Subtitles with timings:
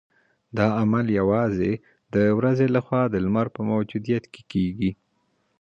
[0.57, 1.71] دا عمل یوازې
[2.13, 4.91] د ورځې لخوا د لمر په موجودیت کې کیږي